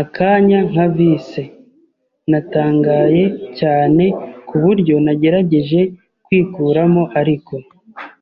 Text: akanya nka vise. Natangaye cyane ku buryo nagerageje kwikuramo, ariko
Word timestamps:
akanya 0.00 0.58
nka 0.70 0.86
vise. 0.96 1.42
Natangaye 2.30 3.22
cyane 3.58 4.04
ku 4.48 4.54
buryo 4.64 4.94
nagerageje 5.04 5.80
kwikuramo, 6.24 7.02
ariko 7.20 7.54